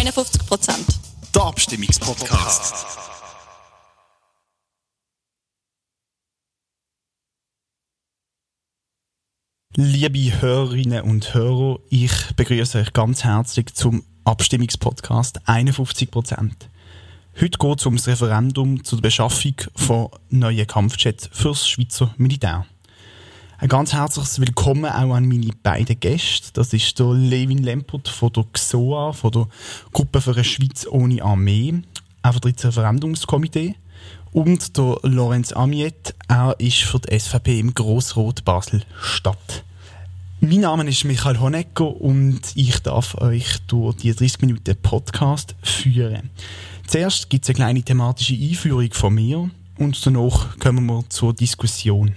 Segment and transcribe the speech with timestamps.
[0.00, 0.86] 51 Prozent.
[1.34, 2.86] Der Abstimmungspodcast.
[9.76, 16.70] Liebe Hörerinnen und Hörer, ich begrüße euch ganz herzlich zum Abstimmungspodcast 51 Prozent.
[17.38, 22.64] Heute geht es um das Referendum zur Beschaffung von neuen Kampfjets fürs Schweizer Militär.
[23.62, 26.48] Ein ganz herzliches Willkommen auch an meine beiden Gäste.
[26.54, 29.48] Das ist der Levin Lempert von der XOA, von der
[29.92, 31.74] Gruppe für eine Schweiz ohne Armee.
[32.22, 33.74] Er vertritt das Referendumskomitee.
[34.32, 39.64] Und der Lorenz Amiet, er ist für die SVP im Grossrot Basel-Stadt.
[40.40, 46.30] Mein Name ist Michael Honecker und ich darf euch durch die 30 Minuten Podcast führen.
[46.86, 52.14] Zuerst gibt es eine kleine thematische Einführung von mir und danach kommen wir zur Diskussion.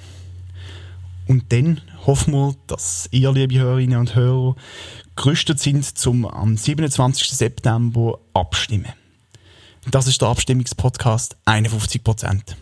[1.27, 4.55] Und dann hoffen wir, dass ihr, liebe Hörerinnen und Hörer,
[5.15, 7.29] gerüstet sind, zum am 27.
[7.29, 8.93] September abstimmen.
[9.89, 12.55] Das ist der Abstimmungspodcast 51%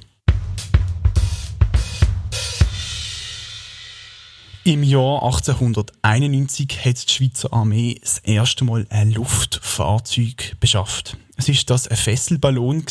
[4.64, 11.18] Im Jahr 1891 hat die Schweizer Armee das erste Mal ein Luftfahrzeug beschafft.
[11.36, 12.86] Es ist das ein Fesselballon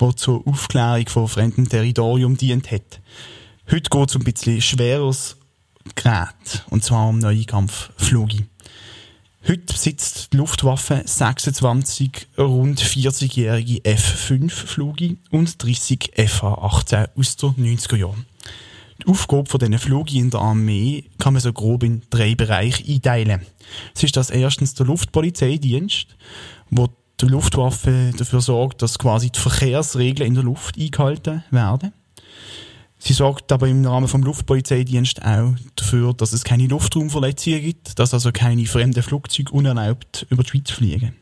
[0.00, 3.00] der zur Aufklärung von fremdem Territorium dient hat.
[3.70, 5.36] Heute geht es um ein bisschen schweres
[5.94, 8.46] Gerät, und zwar um neue Kampfflüge.
[9.46, 18.24] Heute besitzt die Luftwaffe 26 rund 40-jährige F-5-Flüge und 30 FA-18 aus den 90er Jahren.
[19.02, 22.90] Die Aufgabe von diesen Flügen in der Armee kann man so grob in drei Bereiche
[22.90, 23.42] einteilen.
[23.94, 26.16] Es ist das erstens der Luftpolizeidienst,
[26.70, 26.88] wo
[27.20, 31.92] die Luftwaffe dafür sorgt, dass quasi die Verkehrsregeln in der Luft eingehalten werden.
[33.08, 38.12] Sie sorgt aber im Rahmen vom Luftpolizeidienst auch dafür, dass es keine Luftraumverletzungen gibt, dass
[38.12, 41.16] also keine fremden Flugzeuge unerlaubt über die Schweiz fliegen.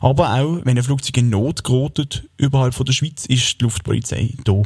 [0.00, 4.34] Aber auch, wenn ein Flugzeug in Not gerät, überhalb von der Schweiz, ist die Luftpolizei
[4.44, 4.60] da.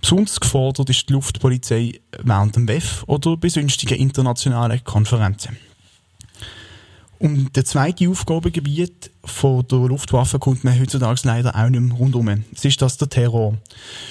[0.00, 5.58] Besonders gefordert ist die Luftpolizei während dem WEF oder bei sonstigen internationalen Konferenzen.
[7.18, 12.44] Um das zweite Aufgabengebiet von der Luftwaffe kommt man heutzutage leider auch nicht mehr rundum.
[12.54, 13.56] Es ist das der Terror.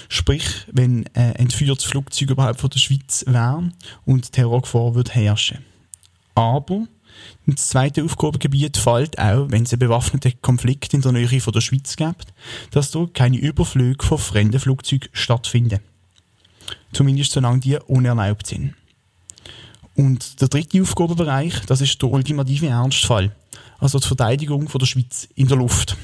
[0.09, 3.71] Sprich, wenn ein entführtes Flugzeug überhaupt von der Schweiz wäre
[4.05, 5.59] und Terrorgefahr wird herrschen.
[6.33, 6.87] Aber
[7.45, 11.61] das zweite Aufgabengebiet fällt auch, wenn es einen bewaffneten Konflikt in der Nähe von der
[11.61, 12.33] Schweiz gibt,
[12.71, 15.79] dass dort keine Überflüge von fremden Flugzeugen stattfinden.
[16.91, 18.73] Zumindest solange die unerlaubt sind.
[19.95, 23.33] Und der dritte Aufgabenbereich, das ist der ultimative Ernstfall.
[23.79, 25.95] Also die Verteidigung von der Schweiz in der Luft.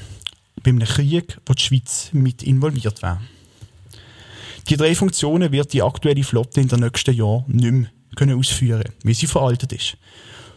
[0.62, 3.20] Bei einem Krieg, wo die Schweiz mit involviert wäre.
[4.68, 8.84] Die drei Funktionen wird die aktuelle Flotte in den nächsten Jahren nicht mehr können ausführen
[9.04, 9.96] weil sie veraltet ist.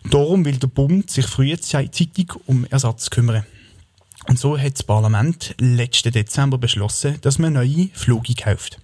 [0.09, 3.45] Darum will der Bund sich frühzeitig um Ersatz kümmern.
[4.27, 8.79] Und so hat das Parlament letzten Dezember beschlossen, dass man neue Flüge kauft.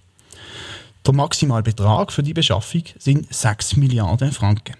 [1.04, 4.76] Der Maximalbetrag für die Beschaffung sind 6 Milliarden Franken.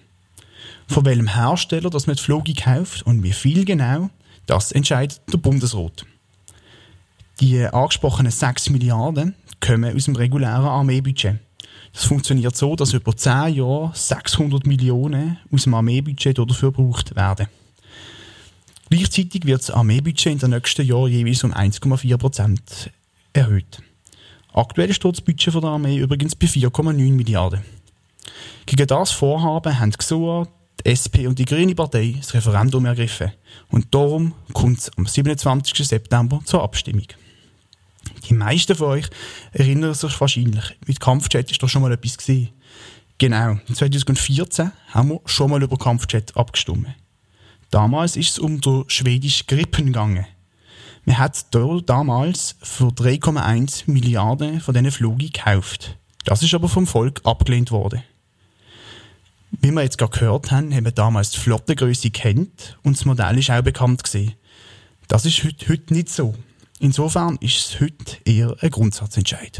[0.87, 4.09] Von welchem Hersteller das man die Flüge kauft und wie viel genau,
[4.45, 6.05] das entscheidet der Bundesrat.
[7.41, 11.39] Die angesprochenen 6 Milliarden kommen aus dem regulären Armeebudget.
[11.91, 17.47] Das funktioniert so, dass über 10 Jahre 600 Millionen aus dem Armeebudget dafür gebraucht werden.
[18.89, 22.91] Gleichzeitig wird das Armeebudget in den nächsten Jahren jeweils um 1,4 Prozent
[23.33, 23.81] erhöht.
[24.53, 27.61] Aktuell steht das Budget der Armee übrigens bei 4,9 Milliarden.
[28.67, 30.47] Gegen das Vorhaben haben die GSOA,
[30.79, 33.31] die SP und die Grüne Partei das Referendum ergriffen.
[33.69, 35.87] Und darum kommt es am 27.
[35.87, 37.07] September zur Abstimmung.
[38.29, 39.09] Die meisten von euch
[39.51, 42.49] erinnern sich wahrscheinlich, mit Kampfjet ist doch schon mal etwas gesehen.
[43.17, 46.87] Genau, 2014 haben wir schon mal über Kampfjet abgestimmt.
[47.71, 50.27] Damals ist es um den schwedischen Grippen gegangen.
[51.05, 55.97] Man hat damals für 3,1 Milliarden von diesen Flügen gekauft.
[56.23, 58.03] Das ist aber vom Volk abgelehnt worden.
[59.51, 63.37] Wie wir jetzt gerade gehört haben, haben wir damals die Flottengröße kennt und das Modell
[63.37, 64.33] ist auch bekannt gesehen.
[65.09, 66.33] Das ist heute, heute nicht so.
[66.79, 69.57] Insofern ist es heute eher ein Grundsatzentscheid.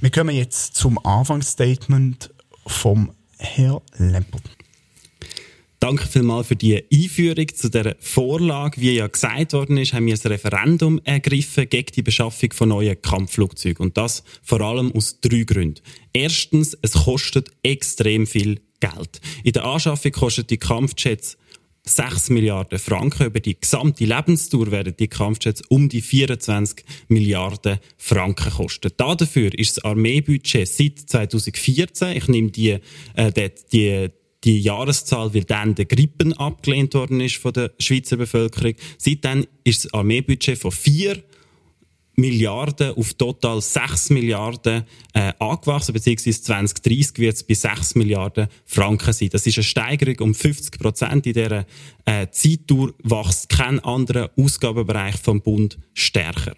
[0.00, 2.34] Wir kommen jetzt zum Anfangsstatement
[2.66, 4.42] vom Herrn Lempert.
[5.84, 8.80] Danke vielmals für die Einführung zu der Vorlage.
[8.80, 13.02] Wie ja gesagt worden ist, haben wir ein Referendum ergriffen gegen die Beschaffung von neuen
[13.02, 13.84] Kampfflugzeugen.
[13.84, 15.82] Und das vor allem aus drei Gründen.
[16.14, 19.20] Erstens, es kostet extrem viel Geld.
[19.42, 21.36] In der Anschaffung kosten die Kampfjets
[21.82, 23.26] 6 Milliarden Franken.
[23.26, 28.90] Über die gesamte Lebensdauer werden die Kampfjets um die 24 Milliarden Franken kosten.
[28.96, 32.78] Dafür ist das Armeebudget seit 2014, ich nehme die,
[33.16, 34.10] äh, die, die
[34.44, 38.74] die Jahreszahl, weil dann der Grippen abgelehnt worden ist von der Schweizer Bevölkerung.
[38.98, 41.22] Seitdem ist das Armeebudget von vier
[42.16, 49.12] Milliarden auf total 6 Milliarden äh, angewachsen, beziehungsweise 2030 wird es bei 6 Milliarden Franken
[49.12, 49.30] sein.
[49.32, 51.26] Das ist eine Steigerung um 50 Prozent.
[51.26, 51.66] In dieser
[52.04, 56.54] äh, Zeitdauer wächst kein anderer Ausgabenbereich vom Bund stärker.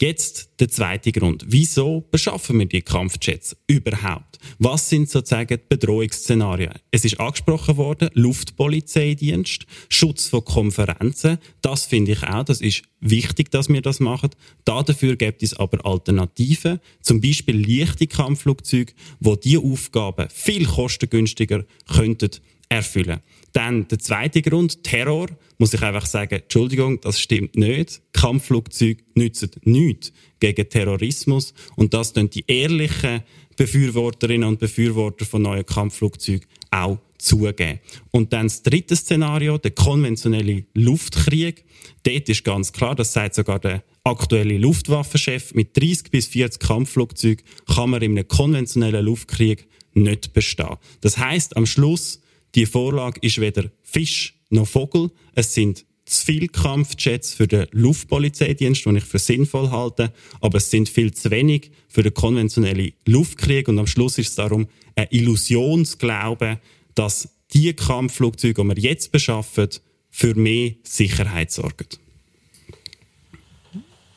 [0.00, 1.44] Jetzt der zweite Grund.
[1.46, 4.38] Wieso beschaffen wir die Kampfjets überhaupt?
[4.58, 6.72] Was sind sozusagen die Bedrohungsszenarien?
[6.90, 11.36] Es ist angesprochen worden, Luftpolizeidienst, Schutz von Konferenzen.
[11.60, 14.30] Das finde ich auch, das ist wichtig, dass wir das machen.
[14.64, 22.30] Dafür gibt es aber Alternativen, zum Beispiel leichte Kampfflugzeuge, wo die Aufgaben viel kostengünstiger könnten
[22.70, 23.20] erfüllen.
[23.52, 28.00] Dann der zweite Grund, Terror, muss ich einfach sagen, Entschuldigung, das stimmt nicht.
[28.12, 33.22] Kampfflugzeuge nützen nichts gegen Terrorismus und das tun die ehrlichen
[33.56, 37.80] Befürworterinnen und Befürworter von neuen Kampfflugzeugen auch zugeben.
[38.10, 41.64] Und dann das dritte Szenario, der konventionelle Luftkrieg.
[42.02, 47.44] Dort ist ganz klar, das sagt sogar der aktuelle Luftwaffenchef, mit 30 bis 40 Kampfflugzeugen
[47.66, 50.76] kann man in einem konventionellen Luftkrieg nicht bestehen.
[51.00, 52.20] Das heißt, am Schluss
[52.54, 55.10] die Vorlage ist weder Fisch noch Vogel.
[55.34, 60.70] Es sind zu viele Kampfjets für den Luftpolizeidienst, den ich für sinnvoll halte, aber es
[60.70, 64.66] sind viel zu wenig für den konventionellen Luftkrieg und am Schluss ist es darum
[64.96, 66.58] ein Illusionsglaube,
[66.94, 69.68] dass die Kampfflugzeuge, die wir jetzt beschaffen,
[70.10, 71.86] für mehr Sicherheit sorgen.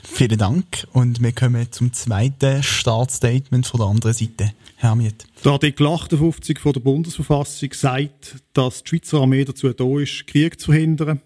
[0.03, 0.65] Vielen Dank.
[0.93, 4.53] Und wir kommen zum zweiten Staatsstatement von der anderen Seite.
[4.75, 5.25] Herr Miet.
[5.43, 10.59] Der Artikel 58 von der Bundesverfassung sagt, dass die Schweizer Armee dazu da ist, Krieg
[10.59, 11.21] zu verhindern,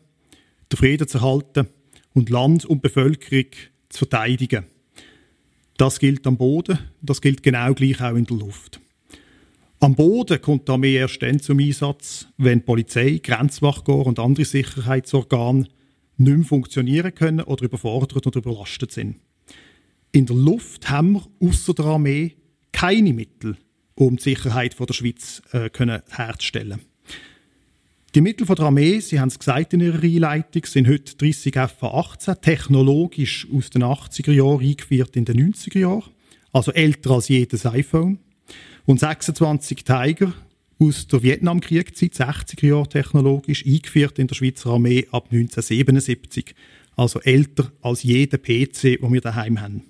[0.71, 1.67] den Frieden zu erhalten
[2.13, 3.51] und Land und Bevölkerung
[3.89, 4.65] zu verteidigen.
[5.77, 8.79] Das gilt am Boden, das gilt genau gleich auch in der Luft.
[9.79, 14.45] Am Boden kommt die Armee erst dann zum Einsatz, wenn die Polizei, Grenzwachkorps und andere
[14.45, 15.67] Sicherheitsorgane
[16.17, 19.17] nicht mehr funktionieren können oder überfordert oder überlastet sind.
[20.11, 22.35] In der Luft haben wir außer der Armee
[22.71, 23.57] keine Mittel,
[23.95, 25.69] um die Sicherheit der Schweiz äh,
[26.09, 26.81] herzustellen.
[28.15, 32.41] Die Mittel der Armee, Sie haben es gesagt in Ihrer Einleitung, sind heute 30 FA-18,
[32.41, 36.03] technologisch aus den 80er Jahren eingeführt in den 90er Jahren,
[36.51, 38.19] also älter als jedes iPhone,
[38.85, 40.33] und 26 Tiger
[40.79, 46.53] aus der Vietnamkriegszeit, 60er Jahre technologisch, eingeführt in der Schweizer Armee ab 1977.
[46.95, 49.83] Also älter als jeder PC, den wir daheim haben.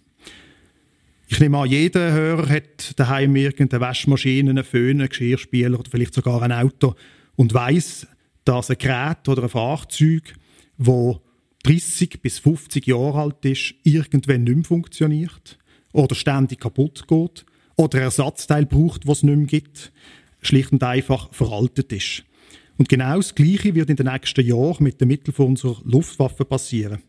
[1.29, 6.13] Ich nehme an, jeder Hörer hat daheim irgendeine Waschmaschine, einen Föhn, einen Geschirrspüler oder vielleicht
[6.13, 6.95] sogar ein Auto
[7.35, 8.07] und weiß,
[8.45, 10.35] dass ein Gerät oder ein Fahrzeug,
[10.77, 11.15] das
[11.63, 15.57] 30 bis 50 Jahre alt ist, irgendwann nicht mehr funktioniert
[15.91, 17.45] oder ständig kaputt geht
[17.75, 19.91] oder Ersatzteil braucht, was es nicht mehr gibt
[20.41, 22.23] schlicht und einfach veraltet ist.
[22.77, 27.01] Und genau das Gleiche wird in den nächsten Jahren mit den Mitteln unserer Luftwaffe passieren.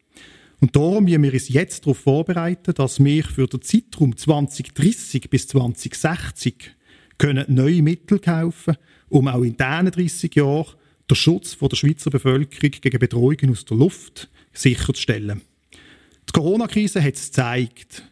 [0.61, 5.47] Und darum müssen wir uns jetzt darauf vorbereiten, dass wir für den Zeitraum 2030 bis
[5.49, 6.75] 2060
[7.19, 8.77] können neue Mittel kaufen
[9.09, 10.75] um auch in diesen 30 Jahren
[11.11, 15.41] den Schutz der Schweizer Bevölkerung gegen Bedrohungen aus der Luft sicherzustellen.
[16.29, 18.03] Die Corona-Krise hat es gezeigt,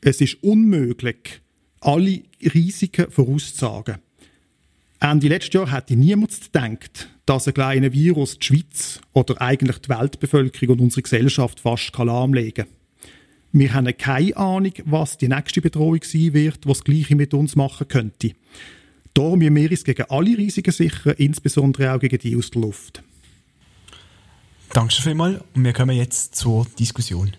[0.00, 1.40] es ist unmöglich,
[1.80, 3.98] alle Risiken vorauszusagen.
[5.02, 9.88] Ende letztes Jahr hätte niemand gedacht, dass ein kleiner Virus die Schweiz oder eigentlich die
[9.88, 12.74] Weltbevölkerung und unsere Gesellschaft fast lahmlegen kann.
[13.50, 17.56] Wir haben keine Ahnung, was die nächste Bedrohung sein wird, was das Gleiche mit uns
[17.56, 18.30] machen könnte.
[19.12, 23.02] Darum müssen wir uns gegen alle Risiken sichern, insbesondere auch gegen die aus der Luft.
[24.72, 27.32] Danke vielmals und wir kommen jetzt zur Diskussion.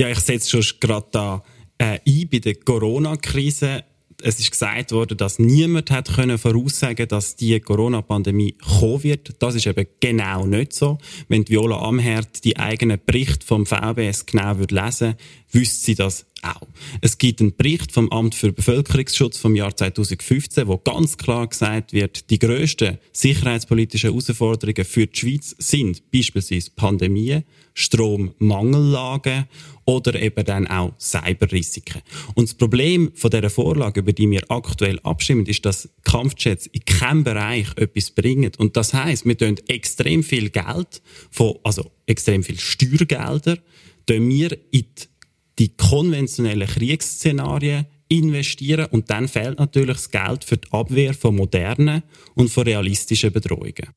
[0.00, 1.44] Ja, ich setze schon gerade da
[1.76, 3.84] äh, ein bei der Corona-Krise
[4.22, 9.36] es ist gesagt worden, dass niemand hat können voraussagen, dass die Corona-Pandemie kommen wird.
[9.40, 10.98] Das ist eben genau nicht so.
[11.28, 15.14] Wenn Viola Amherd die eigenen Berichte vom VBS genau würde lesen,
[15.50, 16.68] wüsste sie das auch.
[17.00, 21.92] Es gibt einen Bericht vom Amt für Bevölkerungsschutz vom Jahr 2015, wo ganz klar gesagt
[21.92, 29.46] wird, die grössten sicherheitspolitischen Herausforderungen für die Schweiz sind beispielsweise Pandemien, Strommangellagen
[29.84, 32.02] oder eben dann auch Cyberrisiken.
[32.34, 36.84] Und das Problem von dieser Vorlage, über die wir aktuell abstimmen, ist, dass Kampfjets in
[36.84, 38.52] keinem Bereich etwas bringen.
[38.58, 43.58] Und das heißt, wir tun extrem viel Geld, von, also extrem viel Steuergelder,
[44.06, 45.17] tun wir in die
[45.58, 52.02] die konventionellen Kriegsszenarien investieren und dann fehlt natürlich das Geld für die Abwehr von modernen
[52.34, 53.88] und von realistischen Bedrohungen.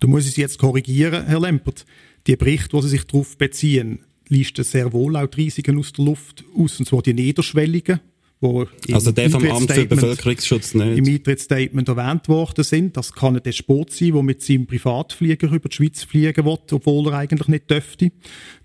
[0.00, 1.84] Du musst es jetzt korrigieren, Herr Lempert.
[2.26, 6.44] Die Berichte, die Sie sich darauf beziehen, listen sehr wohl die Risiken aus der Luft
[6.56, 8.07] aus, und zwar die niederschwelligen, wo
[8.40, 10.98] also der vom Amt für Bevölkerungsschutz nicht.
[10.98, 12.96] im Eintrittsstatement erwähnt worden sind.
[12.96, 17.08] Das kann ein Despot sein, der mit seinem Privatflieger über die Schweiz fliegen will, obwohl
[17.08, 18.12] er eigentlich nicht dürfte.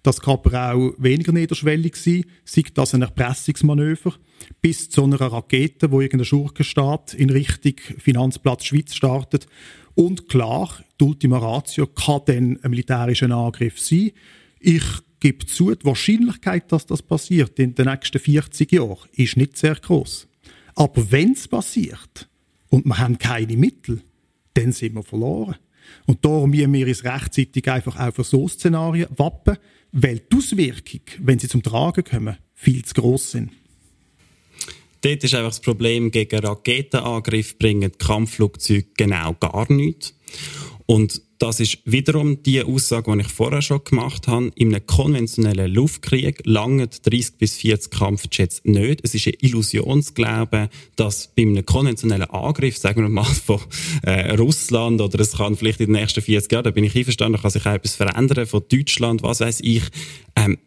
[0.03, 4.13] Das kann aber auch weniger niederschwellig sein, sei das ein Erpressungsmanöver,
[4.61, 9.47] bis zu einer Rakete, wo irgendein Schurkenstaat in Richtung Finanzplatz Schweiz startet.
[9.95, 14.11] Und klar, die Ultima Ratio kann dann ein militärischer Angriff sein.
[14.59, 14.83] Ich
[15.23, 19.75] gebe zu, die Wahrscheinlichkeit, dass das passiert in den nächsten 40 Jahren, ist nicht sehr
[19.75, 20.27] groß.
[20.75, 22.27] Aber wenn es passiert
[22.69, 24.01] und wir haben keine Mittel,
[24.53, 25.55] dann sind wir verloren.
[26.07, 29.57] Und darum müssen wir uns rechtzeitig einfach auch für so Szenarien wappen,
[29.93, 33.51] weil die Auswirkungen, wenn sie zum Tragen kommen, viel zu groß sind.
[34.99, 40.15] Dort ist einfach das Problem, gegen Raketenangriff bringen Kampfflugzeuge genau gar nichts.
[40.85, 44.53] Und das ist wiederum die Aussage, die ich vorher schon gemacht habe.
[44.55, 49.01] In einem konventionellen Luftkrieg langen 30 bis 40 Kampfjets nicht.
[49.03, 53.59] Es ist ein Illusionsglaube, dass bei einem konventionellen Angriff, sagen wir mal von
[54.03, 57.41] äh, Russland oder es kann vielleicht in den nächsten 40 Jahren, da bin ich einverstanden,
[57.41, 59.83] kann sich auch etwas verändern, von Deutschland, was weiß ich,
[60.37, 60.57] ähm,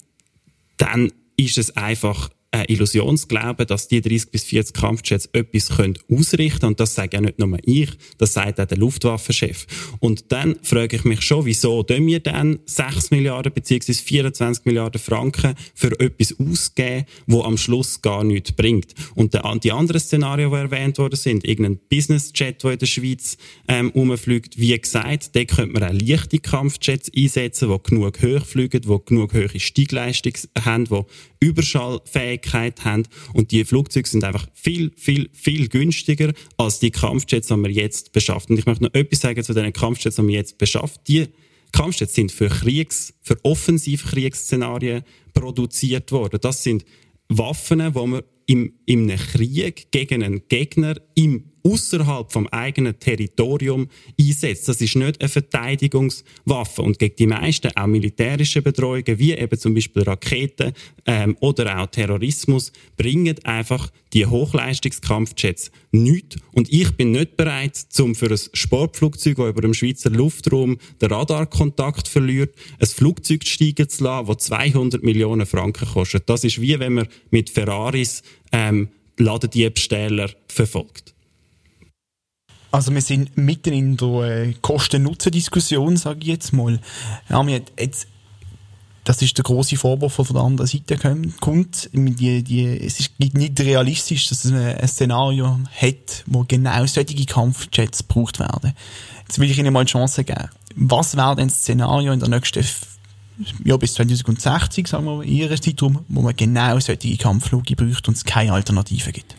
[0.77, 6.61] dann ist es einfach ein Illusionsglauben, dass die 30 bis 40 Kampfjets etwas können ausrichten
[6.61, 6.71] können.
[6.73, 9.67] Und das sage ja nicht nur ich, das sagt auch der Luftwaffenchef.
[10.01, 13.93] Und dann frage ich mich schon, wieso tun wir dann 6 Milliarden bzw.
[13.93, 18.95] 24 Milliarden Franken für etwas ausgeben, wo am Schluss gar nichts bringt.
[19.15, 23.37] Und die anderen Szenarien, die erwähnt worden sind, irgendein Businessjet, der in der Schweiz
[23.69, 28.83] ähm, rumfliegt, wie gesagt, da könnte man auch leichte Kampfjets einsetzen, die genug hoch fliegen,
[28.83, 30.33] die genug hohe Steigleistung
[30.65, 31.03] haben, die
[31.41, 37.57] Überschallfähigkeit haben und die Flugzeuge sind einfach viel, viel, viel günstiger als die Kampfjets, die
[37.57, 38.53] wir jetzt beschaffen.
[38.53, 40.99] Und ich möchte noch etwas sagen zu den Kampfjets, die wir jetzt beschaffen.
[41.09, 41.27] Die
[41.73, 45.03] Kampfjets sind für Kriegs-, für Offensivkriegsszenarien
[45.35, 46.39] produziert worden.
[46.41, 46.85] Das sind
[47.29, 53.89] Waffen, die man im, im Krieg gegen einen Gegner im außerhalb vom eigenen Territorium
[54.21, 54.69] einsetzt.
[54.69, 56.83] Das ist nicht eine Verteidigungswaffe.
[56.83, 60.73] Und gegen die meisten auch militärische Bedrohungen, wie eben zum Beispiel Raketen
[61.07, 66.37] ähm, oder auch Terrorismus, bringen einfach die Hochleistungskampfjets nichts.
[66.53, 71.11] Und ich bin nicht bereit, zum für ein Sportflugzeug, das über dem Schweizer Luftraum den
[71.11, 76.29] Radarkontakt verliert, ein Flugzeug steigen zu lassen, das 200 Millionen Franken kostet.
[76.29, 78.23] Das ist wie wenn man mit Ferraris
[78.53, 78.89] ähm,
[79.19, 81.15] Ladendiebstähler verfolgt.
[82.71, 86.79] Also wir sind mitten in der äh, Kosten-Nutzen-Diskussion, sage ich jetzt mal.
[87.31, 88.07] Ja, wir jetzt,
[89.05, 90.99] das ist der große Vorwurf, der von der anderen Seite
[91.41, 91.89] kommt.
[91.93, 98.07] Die, die, es ist nicht realistisch, dass es ein Szenario hat, wo genau solche Kampfjets
[98.07, 98.75] gebraucht werden.
[99.21, 100.51] Jetzt will ich Ihnen mal eine Chance geben.
[100.75, 102.63] Was wäre denn das Szenario in der nächsten
[103.65, 108.17] ja, bis 2060, sagen wir, in Ihrem Zeitraum, wo man genau solche Kampfflüge braucht und
[108.17, 109.37] es keine Alternative gibt?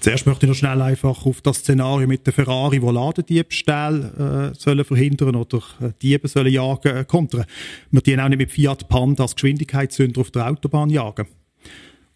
[0.00, 4.58] Zuerst möchte ich noch schnell einfach auf das Szenario mit der Ferrari, wo Ladendiebstähle äh,
[4.58, 7.44] sollen verhindern oder äh, Diebe sollen jagen, äh, kontern.
[7.90, 11.26] Wir dienen auch nicht mit Fiat Panda als Geschwindigkeitssünder auf der Autobahn jagen.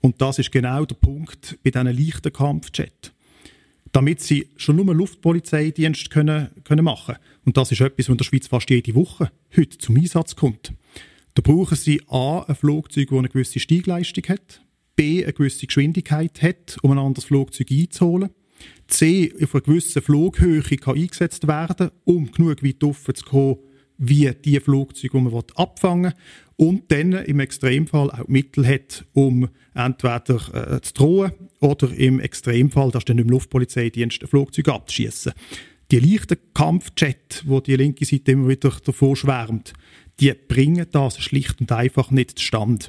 [0.00, 3.12] Und das ist genau der Punkt bei diesen leichten Kampfjets.
[3.92, 8.24] Damit sie schon nur Luftpolizeidienst können, können machen Und das ist etwas, was in der
[8.24, 10.72] Schweiz fast jede Woche heute zum Einsatz kommt.
[11.34, 14.62] Da brauchen sie A, ein Flugzeug, das eine gewisse Steigleistung hat,
[14.94, 18.30] B eine gewisse Geschwindigkeit hat, um ein anderes Flugzeug einzuholen.
[18.86, 23.56] C auf einer gewissen Flughöhe kann eingesetzt werden, um genug weit offen zu kommen,
[23.98, 26.66] wie die Flugzeuge, die man abfangen will.
[26.68, 32.92] Und dann im Extremfall auch Mittel hat, um entweder äh, zu drohen oder im Extremfall,
[32.92, 35.32] das ist dann im Luftpolizeidienst, ein Flugzeug abzuschießen.
[35.90, 39.72] Die leichten Kampfjet, wo die linke Seite immer wieder davor schwärmt,
[40.20, 42.86] die bringen das schlicht und einfach nicht zustande.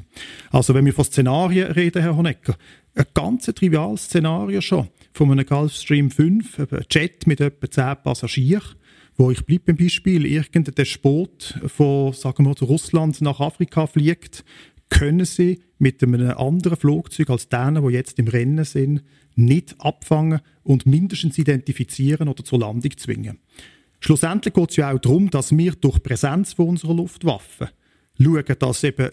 [0.51, 2.55] Also wenn wir von Szenarien reden, Herr Honecker,
[2.95, 8.75] ein ganz triviales Szenario schon von einem Gulfstream 5, ein Jet mit etwa 10 Passagieren,
[9.17, 14.43] wo ich bleibe beim Beispiel, irgendein Despot von, sagen wir, Russland nach Afrika fliegt,
[14.89, 19.03] können sie mit einem anderen Flugzeug als denen, die jetzt im Rennen sind,
[19.35, 23.39] nicht abfangen und mindestens identifizieren oder zur Landung zwingen.
[23.99, 27.69] Schlussendlich geht es ja auch darum, dass wir durch Präsenz von unserer Luftwaffe
[28.21, 29.11] schauen, dass eben äh,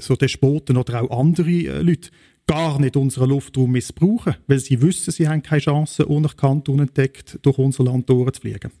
[0.00, 2.10] so Despoten oder auch andere äh, Leute
[2.46, 7.58] gar nicht unseren Luftraum missbrauchen, weil sie wissen, sie haben keine Chance, unerkannt, unentdeckt durch
[7.58, 8.72] unser Land durchzufliegen.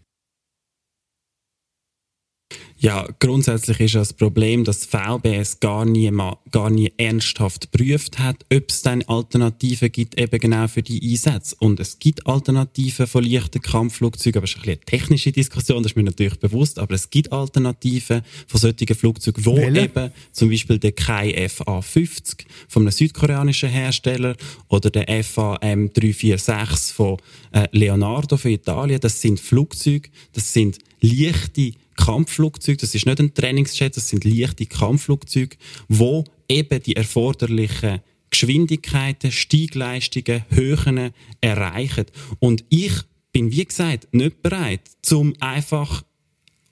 [2.82, 8.46] Ja, grundsätzlich ist das Problem, dass VBS gar nie, mal, gar nie ernsthaft geprüft hat,
[8.50, 11.56] ob es dann Alternativen gibt, eben genau für die Einsätze.
[11.58, 15.92] Und es gibt Alternativen von leichten Kampfflugzeugen, aber es ist ein eine technische Diskussion, das
[15.92, 19.84] ist mir natürlich bewusst, aber es gibt Alternativen von solchen Flugzeugen, wo Welle?
[19.84, 24.36] eben zum Beispiel der Kai FA-50 von einem südkoreanischen Hersteller
[24.68, 27.18] oder der FAM 346 von
[27.52, 33.34] äh, Leonardo für Italien, das sind Flugzeuge, das sind leichte Kampfflugzeuge, das ist nicht ein
[33.34, 35.56] Trainingsjet, das sind leichte Kampfflugzeuge,
[35.88, 42.06] wo eben die erforderlichen Geschwindigkeiten, Steigleistungen, Höhen erreichen.
[42.38, 42.92] Und ich
[43.32, 46.02] bin, wie gesagt, nicht bereit, zum einfach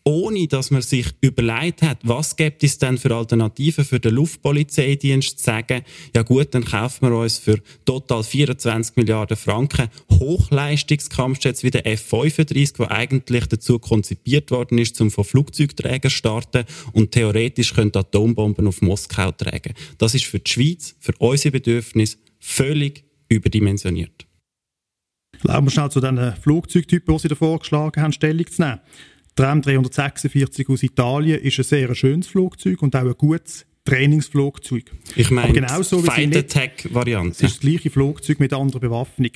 [0.08, 5.38] ohne dass man sich überlegt hat, was gibt es denn für Alternativen für den Luftpolizeidienst,
[5.38, 5.82] zu sagen,
[6.16, 12.78] ja gut, dann kaufen wir uns für total 24 Milliarden Franken Hochleistungskampfjets wie der F-35,
[12.78, 18.66] der eigentlich dazu konzipiert worden ist, um von Flugzeugträgern zu starten und theoretisch können Atombomben
[18.66, 19.74] auf Moskau tragen.
[19.98, 24.26] Das ist für die Schweiz, für unsere Bedürfnisse völlig überdimensioniert.
[25.42, 28.80] Erlauben wir schnell zu den Flugzeugtypen, die Sie da vorgeschlagen haben, Stellung zu nehmen.
[29.38, 34.90] Der M346 aus Italien ist ein sehr schönes Flugzeug und auch ein gutes Trainingsflugzeug.
[35.14, 37.30] Ich meine, genauso Fight Attack Variante.
[37.30, 39.30] Es ist das gleiche Flugzeug mit anderer Bewaffnung.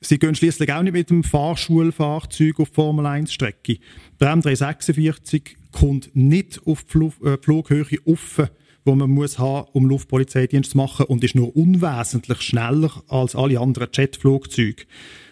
[0.00, 3.76] Sie gehen schließlich auch nicht mit dem Fahrschulfahrzeug auf Formel 1 Strecke.
[4.18, 8.48] Der M346 kommt nicht auf die Flug, äh, Flughöhe offen,
[8.86, 13.60] wo man muss haben, um Luftpolizeidienst zu machen und ist nur unwesentlich schneller als alle
[13.60, 14.84] anderen Jetflugzeuge.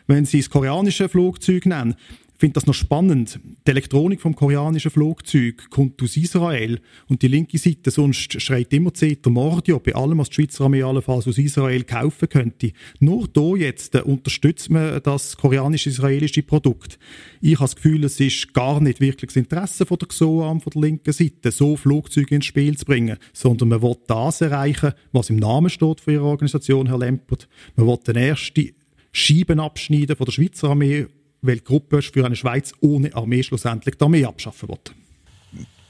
[0.06, 1.96] Wenn Sie das koreanische Flugzeug nennen,
[2.40, 3.38] finde das noch spannend.
[3.66, 8.94] Die Elektronik vom koreanischen Flugzeug kommt aus Israel und die linke Seite sonst schreit immer
[8.94, 12.72] Zeter Mordio bei allem, was die Schweizer Armee allenfalls aus Israel kaufen könnte.
[12.98, 16.98] Nur hier jetzt äh, unterstützt man das koreanisch-israelische Produkt.
[17.42, 20.72] Ich habe das Gefühl, es ist gar nicht wirklich das Interesse von der XOAM von
[20.72, 25.28] der linken Seite, so Flugzeuge ins Spiel zu bringen, sondern man will das erreichen, was
[25.28, 27.48] im Namen steht von ihrer Organisation, Herr Lempert.
[27.76, 28.70] Man will den ersten
[29.12, 31.06] Scheiben abschneiden von der Schweizer Armee
[31.42, 34.92] weil die Gruppe für eine Schweiz ohne Armee schlussendlich die Armee abschaffen wird.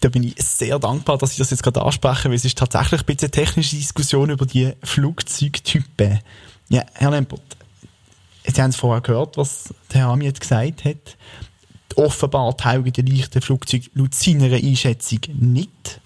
[0.00, 3.02] Da bin ich sehr dankbar, dass Sie das jetzt gerade ansprechen, weil es ist tatsächlich
[3.02, 6.20] ein bisschen eine technische Diskussion über die Flugzeugtypen.
[6.70, 7.56] Ja, Herr Lempert,
[8.46, 11.16] Sie haben es vorher gehört, was der Herr Ami jetzt gesagt hat.
[11.96, 16.00] Offenbar taugen die leichten Flugzeuge laut seiner Einschätzung nicht.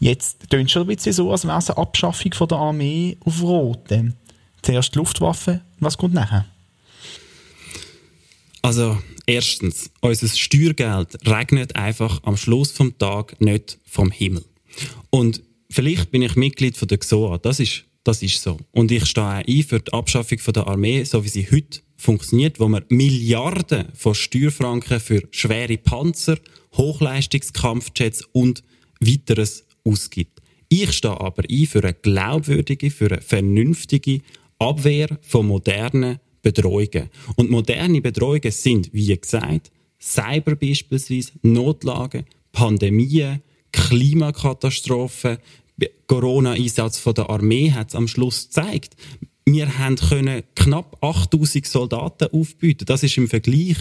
[0.00, 3.42] Jetzt tönt schon ein bisschen so, als wäre es eine Abschaffung von der Armee auf
[3.42, 4.12] Rote.
[4.62, 6.44] Zuerst die Luftwaffe, was kommt nachher?
[8.62, 14.44] Also, erstens, unser Steuergeld regnet einfach am Schluss vom Tag nicht vom Himmel.
[15.10, 18.58] Und vielleicht bin ich Mitglied von der XOA, das ist, das ist so.
[18.72, 22.60] Und ich stehe auch ein für die Abschaffung der Armee, so wie sie heute funktioniert,
[22.60, 26.38] wo man Milliarden von Steuerfranken für schwere Panzer,
[26.76, 28.62] Hochleistungskampfjets und
[29.00, 30.40] weiteres ausgibt.
[30.68, 34.20] Ich stehe aber ein für eine glaubwürdige, für eine vernünftige
[34.58, 36.18] Abwehr von modernen
[36.52, 37.10] Bedrohungen.
[37.36, 45.38] Und moderne Bedrohungen sind, wie gesagt, Cyber beispielsweise, Notlagen, Pandemien, Klimakatastrophen,
[46.06, 48.96] Corona-Einsatz der Armee hat es am Schluss gezeigt.
[49.44, 52.84] Wir haben können knapp 8000 Soldaten aufbieten.
[52.86, 53.76] Das ist im Vergleich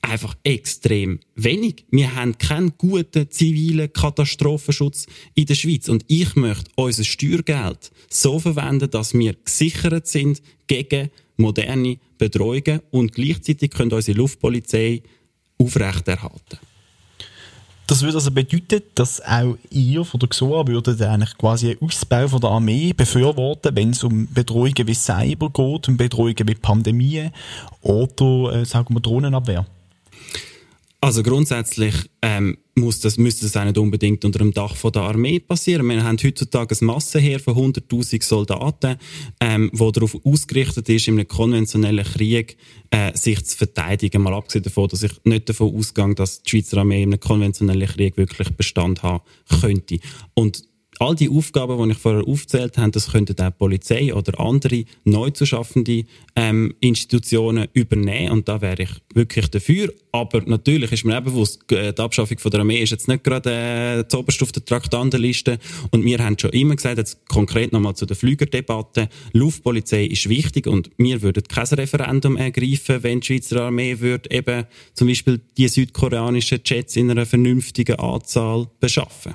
[0.00, 1.84] einfach extrem wenig.
[1.90, 5.88] Wir haben keinen guten zivilen Katastrophenschutz in der Schweiz.
[5.88, 13.12] Und ich möchte unser Steuergeld so verwenden, dass wir gesichert sind gegen moderne Bedrohungen und
[13.12, 15.02] gleichzeitig können unsere Luftpolizei
[15.58, 16.58] aufrechterhalten.
[17.86, 22.28] Das würde also bedeuten, dass auch ihr von der XOA würdet eigentlich quasi einen Ausbau
[22.28, 27.30] von der Armee befürworten, wenn es um Bedrohungen wie Cyber geht, um Bedrohungen wie Pandemien
[27.82, 29.66] oder, äh, sagen wir, Drohnenabwehr.
[31.04, 35.02] Also grundsätzlich ähm, muss das, müsste das auch nicht unbedingt unter dem Dach von der
[35.02, 35.86] Armee passieren.
[35.86, 38.96] Wir haben heutzutage ein Massenheer von 100'000 Soldaten,
[39.38, 42.56] ähm, wo darauf ausgerichtet ist, in einem konventionellen Krieg
[42.90, 44.22] äh, sich zu verteidigen.
[44.22, 47.86] Mal abgesehen davon, dass ich nicht davon ausgehe, dass die Schweizer Armee in einem konventionellen
[47.86, 49.24] Krieg wirklich Bestand haben
[49.60, 49.98] könnte.
[50.32, 50.62] Und
[51.04, 55.30] all die Aufgaben, die ich vorher aufzählt habe, das könnten auch Polizei oder andere neu
[55.30, 58.32] zu schaffende ähm, Institutionen übernehmen.
[58.32, 59.92] Und da wäre ich wirklich dafür.
[60.12, 64.06] Aber natürlich ist mir auch bewusst, die Abschaffung von der Armee ist jetzt nicht gerade
[64.10, 65.58] äh, oberste auf der Traktandenliste.
[65.90, 70.66] Und wir haben schon immer gesagt, jetzt konkret nochmal zu der Flügerdebatte, Luftpolizei ist wichtig
[70.66, 74.64] und wir würden kein Referendum ergreifen, wenn die Schweizer Armee würde eben
[74.94, 79.34] zum Beispiel die südkoreanischen Jets in einer vernünftigen Anzahl beschaffen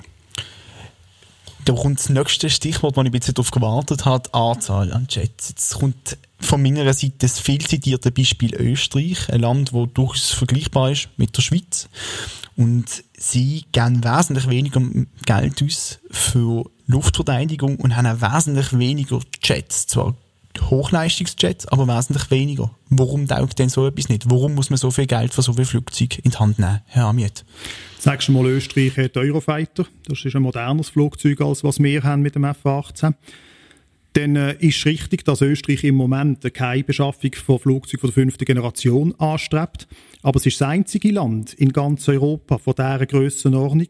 [1.64, 5.50] da kommt das nächste Stichwort, das ich ein bisschen darauf gewartet habe, Anzahl an Jets.
[5.50, 10.92] Jetzt kommt von meiner Seite das viel zitierte Beispiel Österreich, ein Land, das durchaus vergleichbar
[10.92, 11.88] ist mit der Schweiz.
[12.56, 14.82] Und sie geben wesentlich weniger
[15.26, 19.86] Geld aus für Luftverteidigung und haben auch wesentlich weniger Jets.
[19.86, 20.14] Zwar
[20.58, 22.70] Hochleistungsjets, aber wesentlich weniger.
[22.88, 24.30] Warum taugt denn so etwas nicht?
[24.30, 27.06] Warum muss man so viel Geld für so viele Flugzeuge in die Hand nehmen, Herr
[27.06, 27.44] Amiet?
[27.98, 29.86] Sagst du mal, Österreich hat Eurofighter.
[30.06, 33.14] Das ist ein modernes Flugzeug, als was wir haben mit dem F-18.
[34.14, 39.14] Dann äh, ist richtig, dass Österreich im Moment keine Beschaffung von Flugzeugen der fünften Generation
[39.18, 39.86] anstrebt.
[40.22, 43.88] Aber es ist das einzige Land in ganz Europa von dieser Grössenordnung,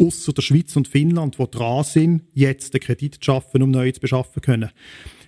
[0.00, 3.92] außer der Schweiz und Finnland, die dran sind, jetzt den Kredit zu schaffen, um neu
[3.92, 4.70] zu beschaffen können.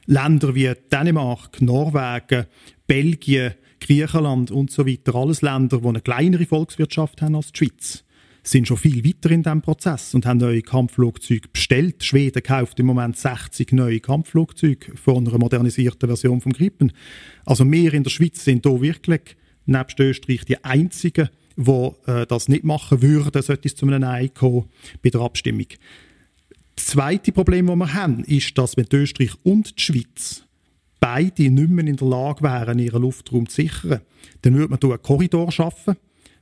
[0.07, 2.47] Länder wie Dänemark, Norwegen,
[2.87, 8.05] Belgien, Griechenland und so weiter, alles Länder, die eine kleinere Volkswirtschaft haben als die Schweiz,
[8.43, 12.05] sind schon viel weiter in diesem Prozess und haben neue Kampfflugzeuge bestellt.
[12.05, 16.93] Schweden kauft im Moment 60 neue Kampfflugzeuge von einer modernisierten Version vom Gripen.
[17.45, 22.49] Also wir in der Schweiz sind hier wirklich, nebst Österreich, die einzigen, die äh, das
[22.49, 24.67] nicht machen würden, sollte es zu einem Nein kommen
[25.03, 25.67] bei der Abstimmung.
[26.77, 30.45] Das zweite Problem, das wir haben, ist, dass wenn Österreich und die Schweiz
[31.01, 34.01] beide nicht mehr in der Lage wären, ihren Luftraum zu sichern,
[34.43, 35.97] dann würde man einen Korridor schaffen,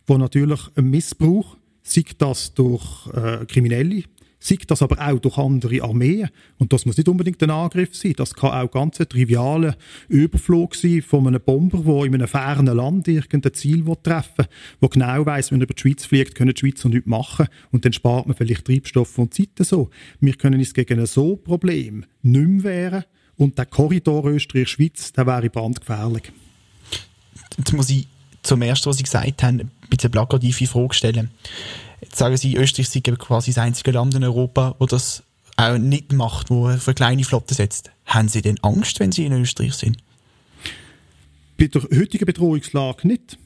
[0.07, 4.05] wo natürlich ein Missbrauch, sei das durch äh, Kriminelle,
[4.45, 6.29] sei das aber auch durch andere Armeen.
[6.59, 8.13] Und das muss nicht unbedingt ein Angriff sein.
[8.17, 9.75] Das kann auch ganz ein trivialer
[10.09, 14.47] Überflug sein von einem Bomber, der in einem fernen Land irgendein Ziel treffen will,
[14.83, 17.47] der genau weiß, wenn er über die Schweiz fliegt, können die Schweizer nichts machen.
[17.73, 19.89] Und dann spart man vielleicht Treibstoff und Zeit so.
[20.21, 23.05] Wir können uns gegen ein so Problem nicht mehr wehren.
[23.37, 26.25] Und der Korridor Österreich-Schweiz, der wäre brandgefährlich.
[27.57, 28.07] Jetzt muss ich
[28.43, 31.31] zum Ersten, was Sie gesagt haben, ein bisschen plakative Frage stellen.
[32.05, 35.23] Jetzt sagen Sie, Österreich sei quasi das einzige Land in Europa, wo das
[35.57, 37.91] auch nicht macht, wo für eine kleine Flotte setzt.
[38.05, 39.97] Haben Sie denn Angst, wenn Sie in Österreich sind?
[41.57, 43.39] Bei der heutigen Bedrohungslage nicht.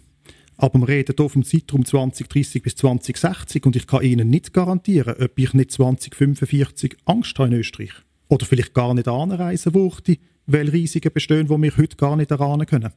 [0.57, 5.15] Aber wir reden hier vom Zeitraum 2030 bis 2060 und ich kann Ihnen nicht garantieren,
[5.23, 7.93] ob ich nicht 2045 Angst habe in Österreich.
[8.27, 12.67] Oder vielleicht gar nicht anreisen würde, weil Risiken bestehen, die wir heute gar nicht erahnen
[12.67, 12.93] können.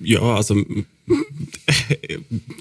[0.00, 0.54] Ja, also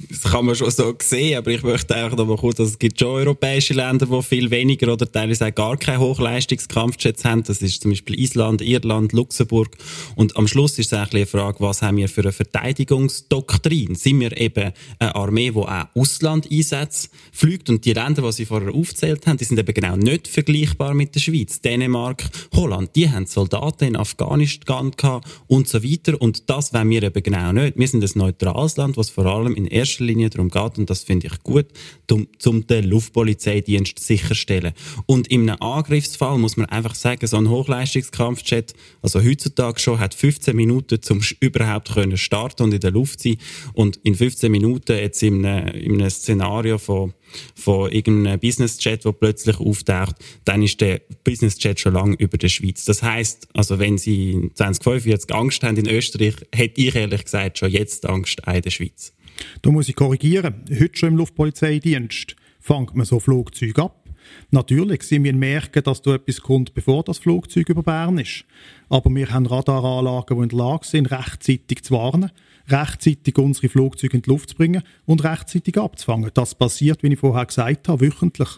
[0.10, 2.80] das kann man schon so sehen, aber ich möchte einfach noch mal kurz, dass es
[2.80, 7.44] gibt schon europäische Länder, die viel weniger oder teilweise auch gar keine Hochleistungskampfjets haben.
[7.44, 9.76] Das ist zum Beispiel Island, Irland, Luxemburg.
[10.16, 13.96] Und am Schluss ist es eigentlich eine Frage, was haben wir für eine Verteidigungsdoktrin?
[13.96, 17.70] Sind wir eben eine Armee, die auch Ausland einsetzt, fliegt?
[17.70, 21.16] Und die Länder, die Sie vorher aufgezählt haben, die sind eben genau nicht vergleichbar mit
[21.16, 21.62] der Schweiz.
[21.62, 26.22] Dänemark, Holland, die haben Soldaten in Afghanistan gehabt und so weiter.
[26.22, 27.78] Und das wollen wir eben genau nicht.
[27.78, 28.08] Wir sind ein
[28.42, 31.66] neutrales Land, was vor allem in erster Linie darum geht, und das finde ich gut,
[32.12, 34.74] um, um den Luftpolizeidienst sicherstellen.
[35.06, 40.14] Und in einem Angriffsfall muss man einfach sagen, so ein Hochleistungskampfjet, also heutzutage schon, hat
[40.14, 43.38] 15 Minuten, zum überhaupt können starten und in der Luft sein.
[43.74, 47.14] Und in 15 Minuten jetzt in einem, in einem Szenario von
[47.56, 52.86] von irgendeinem Businessjet, der plötzlich auftaucht, dann ist der Businessjet schon lange über der Schweiz.
[52.86, 57.72] Das heißt, also wenn Sie 2045 Angst haben in Österreich, hätte ich ehrlich gesagt schon
[57.72, 59.14] jetzt Angst in der Schweiz.
[59.62, 60.64] Da muss ich korrigieren.
[60.70, 64.04] Heute schon im Luftpolizeidienst fängt man so Flugzeuge ab.
[64.52, 68.46] Natürlich, Sie müssen merken, dass da etwas kommt, bevor das Flugzeug über Bern ist.
[68.90, 72.32] Aber wir haben Radaranlagen, die in der Lage sind, rechtzeitig zu warnen
[72.70, 76.32] rechtzeitig unsere Flugzeuge in die Luft zu bringen und rechtzeitig abzufangen.
[76.34, 78.50] Das passiert, wie ich vorher gesagt habe, wöchentlich.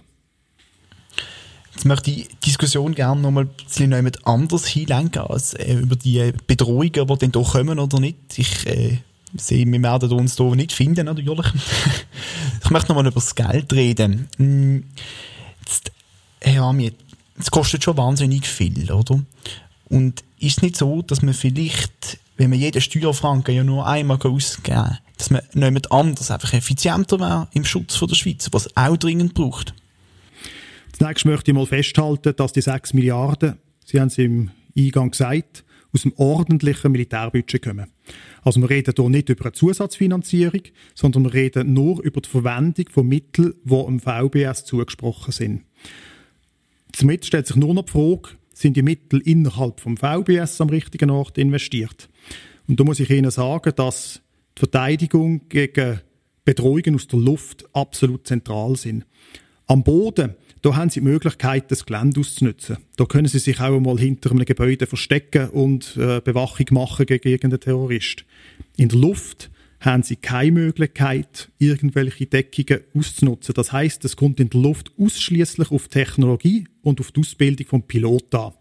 [1.73, 3.93] Jetzt möchte ich die Diskussion gerne noch mal ein bisschen
[4.25, 8.17] anders hinlenken, als äh, über die Bedrohungen, die dann hier kommen oder nicht.
[8.37, 8.97] Ich äh,
[9.37, 11.45] sehe, wir werden uns hier nicht finden, natürlich.
[12.63, 14.27] ich möchte noch mal über das Geld reden.
[14.37, 14.83] Hm,
[15.61, 15.91] jetzt,
[16.41, 16.91] Herr Ami,
[17.37, 19.21] es kostet schon wahnsinnig viel, oder?
[19.87, 24.17] Und ist es nicht so, dass man vielleicht wenn man jeden Steuerfranken ja nur einmal
[24.17, 28.95] ausgeben dass man nicht anders einfach effizienter wäre im Schutz von der Schweiz, was auch
[28.95, 29.73] dringend braucht.
[30.93, 35.65] Zunächst möchte ich mal festhalten, dass die 6 Milliarden, Sie haben es im Eingang gesagt,
[35.93, 37.91] aus dem ordentlichen Militärbudget kommen.
[38.41, 40.61] Also wir reden hier nicht über eine Zusatzfinanzierung,
[40.95, 45.63] sondern wir reden nur über die Verwendung von Mitteln, die dem VBS zugesprochen sind.
[46.97, 51.09] Damit stellt sich nur noch die Frage, sind die Mittel innerhalb vom VBS am richtigen
[51.09, 52.09] Ort investiert?
[52.67, 54.21] Und da muss ich Ihnen sagen, dass
[54.57, 56.01] die Verteidigung gegen
[56.43, 59.05] Bedrohungen aus der Luft absolut zentral sind.
[59.67, 62.77] Am Boden, da haben Sie die Möglichkeit, das Gelände auszunutzen.
[62.97, 67.29] Da können Sie sich auch einmal hinter einem Gebäude verstecken und äh, Bewachung machen gegen
[67.29, 68.25] irgendeinen Terrorist.
[68.75, 73.53] In der Luft haben sie keine Möglichkeit, irgendwelche Deckungen auszunutzen.
[73.53, 77.83] Das heißt, es kommt in der Luft ausschließlich auf Technologie und auf die Ausbildung vom
[77.83, 78.53] Pilot an.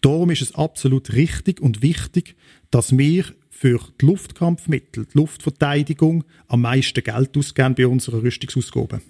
[0.00, 2.36] Darum ist es absolut richtig und wichtig,
[2.70, 9.00] dass wir für die Luftkampfmittel, die Luftverteidigung am meisten Geld ausgeben bei unseren Rüstungsausgaben.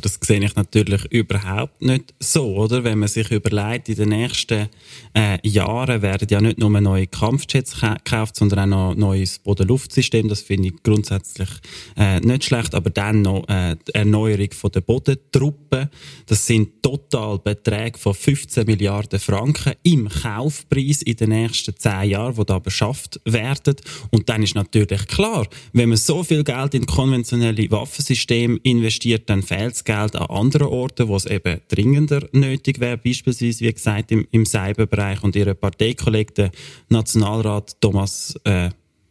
[0.00, 2.84] Das sehe ich natürlich überhaupt nicht so, oder?
[2.84, 4.68] Wenn man sich überlegt, in den nächsten
[5.14, 10.28] äh, Jahren werden ja nicht nur neue Kampfjets gekauft, sondern auch noch ein neues Bodenluftsystem.
[10.28, 11.48] Das finde ich grundsätzlich
[11.96, 12.74] äh, nicht schlecht.
[12.74, 15.90] Aber dann noch äh, die Erneuerung von der Bodentruppen.
[16.26, 22.34] Das sind total Beträge von 15 Milliarden Franken im Kaufpreis in den nächsten zehn Jahren,
[22.36, 23.76] die da beschafft werden.
[24.10, 29.42] Und dann ist natürlich klar, wenn man so viel Geld in konventionelle Waffensysteme investiert, dann
[29.42, 34.12] fehlt das Geld an anderen Orten, wo es eben dringender nötig wäre, beispielsweise, wie gesagt,
[34.12, 35.22] im, im Cyberbereich.
[35.22, 36.50] Und Ihre Parteikollege,
[36.88, 38.70] Nationalrat Thomas äh,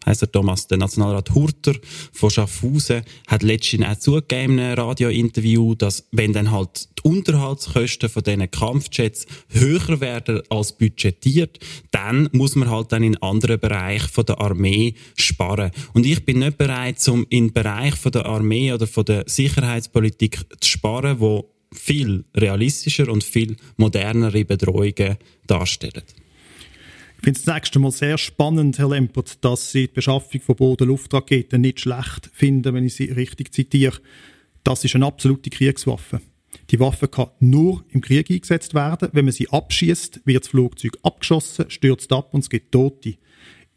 [0.10, 1.76] heisst er Thomas, der Nationalrat Hurter
[2.12, 8.10] von Schaffhausen, hat letztens auch zugegeben in einem Radiointerview, dass wenn dann halt die Unterhaltskosten
[8.10, 11.60] von diesen Kampfjets höher werden als budgetiert,
[11.91, 15.72] dann muss man halt dann in anderen Bereichen von der Armee sparen.
[15.93, 20.39] Und ich bin nicht bereit, um in Bereich von der Armee oder von der Sicherheitspolitik
[20.60, 26.04] zu sparen, wo viel realistischer und viel modernere Bedrohungen darstellen.
[27.19, 30.55] Ich finde es das nächste Mal sehr spannend, Herr Lempert, dass Sie die Beschaffung von
[30.55, 33.99] Boden-Luftraketen nicht schlecht finden, wenn ich Sie richtig zitiere.
[34.63, 36.21] Das ist eine absolute Kriegswaffe.
[36.69, 39.10] Die Waffe kann nur im Krieg eingesetzt werden.
[39.12, 43.15] Wenn man sie abschießt, wird das Flugzeug abgeschossen, stürzt ab und es gibt Tote.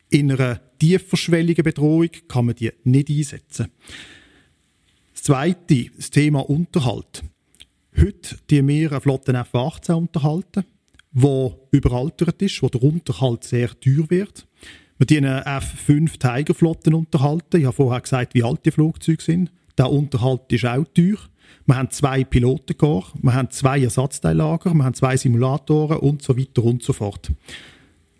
[0.08, 3.72] In einer tieferschwelligen Bedrohung kann man die nicht einsetzen.
[5.14, 7.24] Das Zweite, das Thema Unterhalt.
[8.00, 10.64] Heute die wir eine Flotte F-18 unterhalten
[11.12, 14.46] wo überaltert ist, wo der Unterhalt sehr teuer wird.
[14.98, 17.58] Wir dienen F-5 Tigerflotten unterhalten.
[17.58, 19.50] Ich habe vorher gesagt, wie alt die Flugzeuge sind.
[19.76, 21.18] Der Unterhalt ist auch teuer.
[21.66, 26.64] Wir haben zwei Pilotenkorps, wir haben zwei Ersatzteillager, wir haben zwei Simulatoren und so weiter
[26.64, 27.30] und so fort.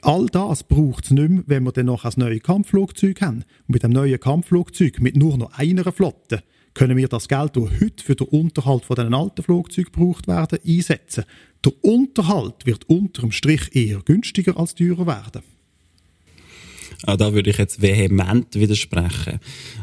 [0.01, 3.45] All das braucht es nicht mehr, wenn wir dann noch ein neues Kampfflugzeug haben.
[3.67, 6.43] Und mit dem neuen Kampfflugzeug, mit nur noch einer Flotte,
[6.75, 10.59] können wir das Geld, das heute für den Unterhalt von diesen alten Flugzeugen gebraucht werden,
[10.67, 11.25] einsetzen.
[11.65, 15.43] Der Unterhalt wird unterm Strich eher günstiger als teurer werden.
[17.05, 19.41] Ah, da würde ich jetzt vehement widersprechen.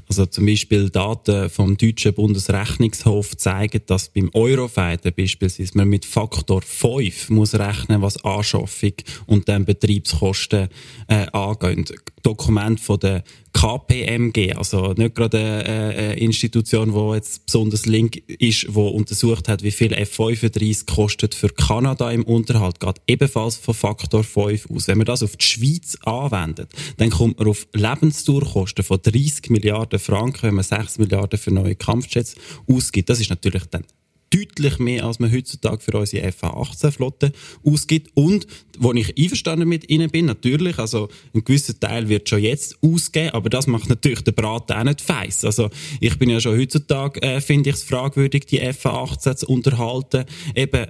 [0.07, 6.61] Also zum Beispiel Daten vom deutschen Bundesrechnungshof zeigen, dass beim Eurofighter beispielsweise man mit Faktor
[6.61, 8.93] 5 muss rechnen, was Anschaffung
[9.25, 10.69] und dann Betriebskosten
[11.07, 11.85] äh, angehen.
[12.23, 18.63] Dokument von der KPMG, also nicht gerade eine, eine Institution, die jetzt besonders link ist,
[18.63, 24.23] die untersucht hat, wie viel F-35 kostet für Kanada im Unterhalt, geht ebenfalls von Faktor
[24.23, 24.87] 5 aus.
[24.87, 29.99] Wenn man das auf die Schweiz anwendet, dann kommt man auf Lebensdurchkosten von 30 Milliarden
[29.99, 32.35] Franken, wenn man 6 Milliarden für neue Kampfjets
[32.67, 33.09] ausgibt.
[33.09, 33.83] Das ist natürlich dann
[34.33, 37.31] deutlich mehr, als man heutzutage für unsere FA-18-Flotte
[37.63, 38.11] ausgibt.
[38.13, 42.77] Und, wo ich einverstanden mit Ihnen bin, natürlich, also ein gewisser Teil wird schon jetzt
[42.81, 45.43] ausgeben, aber das macht natürlich den Braten auch nicht feiss.
[45.43, 50.25] Also ich bin ja schon heutzutage, äh, finde ich es fragwürdig, die FA-18 zu unterhalten.
[50.55, 50.87] Eben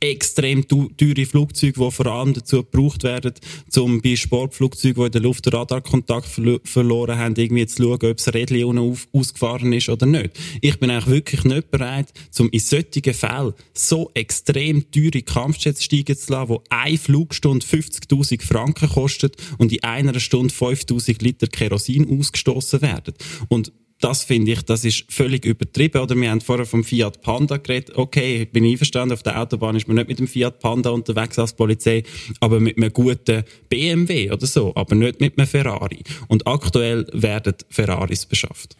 [0.00, 3.34] extrem teure Flugzeuge, die vor allem dazu gebraucht werden,
[3.76, 8.10] um bei Sportflugzeugen, die in der Luft den Radarkontakt verlo verloren haben, irgendwie zu schauen,
[8.10, 10.30] ob das Rädchen unten ausgefahren ist oder nicht.
[10.60, 16.16] Ich bin eigentlich wirklich nicht bereit, um in solchen Fällen so extrem teure Kampfjets steigen
[16.16, 22.18] zu lassen, wo eine Flugstunde 50.000 Franken kostet und in einer Stunde 5.000 Liter Kerosin
[22.18, 23.14] ausgestoßen werden.
[23.48, 26.00] Und das finde ich, das ist völlig übertrieben.
[26.00, 27.96] Oder wir haben vorher vom Fiat Panda geredet.
[27.96, 31.38] Okay, ich bin einverstanden, auf der Autobahn ist man nicht mit dem Fiat Panda unterwegs
[31.38, 32.02] als Polizei,
[32.40, 36.02] aber mit einem guten BMW oder so, aber nicht mit einem Ferrari.
[36.28, 38.76] Und aktuell werden Ferraris beschafft.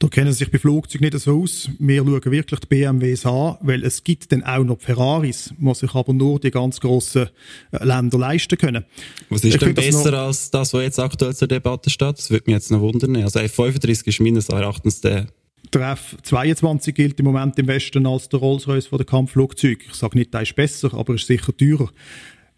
[0.00, 1.68] Da kennen sich bei Flugzeugen nicht so aus.
[1.78, 5.74] Wir schauen wirklich die BMWs an, weil es gibt dann auch noch die Ferraris, die
[5.74, 7.28] sich aber nur die ganz grossen
[7.70, 8.86] äh, Länder leisten können.
[9.28, 12.16] Was ist ich denn besser das als das, was jetzt aktuell zur Debatte steht?
[12.16, 13.14] Das würde mich jetzt noch wundern.
[13.16, 15.26] Also F35 ist meines Erachtens der
[15.74, 19.84] der F-22 gilt im Moment im Westen als der Rolls-Royce von der Kampfflugzeuge.
[19.88, 21.90] Ich sage nicht, der ist besser, aber er ist sicher teurer.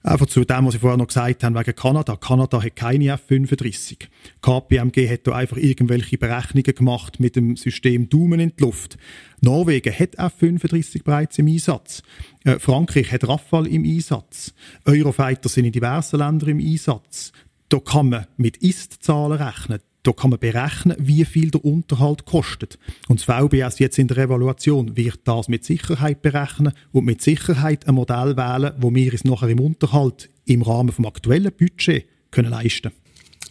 [0.04, 2.16] Einfach zu dem, was ich vorher noch gesagt habe, wegen Kanada.
[2.16, 4.08] Kanada hat keine F-35.
[4.40, 8.98] KPMG hat da einfach irgendwelche Berechnungen gemacht mit dem System Daumen in die Luft.
[9.40, 12.02] Norwegen hat F-35 bereits im Einsatz.
[12.44, 14.52] Äh, Frankreich hat Rafale im Einsatz.
[14.84, 17.32] Eurofighter sind in diversen Ländern im Einsatz.
[17.68, 19.80] Da kann man mit Ist-Zahlen rechnen.
[20.04, 22.78] Da kann man berechnen, wie viel der Unterhalt kostet.
[23.08, 27.86] Und das VBS jetzt in der Evaluation wird das mit Sicherheit berechnen und mit Sicherheit
[27.86, 32.50] ein Modell wählen, wo wir es nachher im Unterhalt im Rahmen vom aktuellen Budget können
[32.50, 32.90] leisten.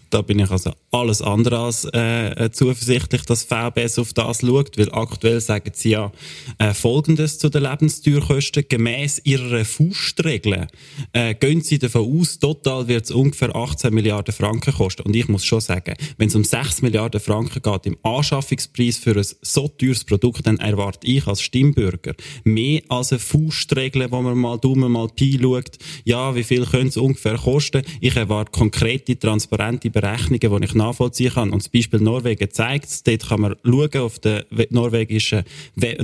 [0.09, 4.91] Da bin ich also alles andere als äh, zuversichtlich, dass VBS auf das schaut, weil
[4.91, 6.11] aktuell sagen sie ja
[6.57, 8.65] äh, Folgendes zu den Lebenstürkosten.
[8.67, 10.67] Gemäß ihrer Faustregeln
[11.13, 15.03] äh, gehen sie davon aus, total wird es ungefähr 18 Milliarden Franken kosten.
[15.03, 19.15] Und ich muss schon sagen, wenn es um 6 Milliarden Franken geht im Anschaffungspreis für
[19.15, 24.37] ein so teures Produkt, dann erwarte ich als Stimmbürger mehr als eine Faustregel, wo man
[24.37, 27.83] mal dumm mal Pi schaut, ja, wie viel könnte es ungefähr kosten.
[28.01, 31.51] Ich erwarte konkrete, transparente Berechnungen, die ich nachvollziehen kann.
[31.51, 33.03] Und das Beispiel Norwegen zeigt es.
[33.03, 35.43] Dort kann man schauen auf der norwegischen,